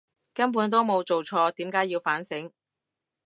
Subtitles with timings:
[0.33, 2.51] 根本都冇做錯，點解要反省！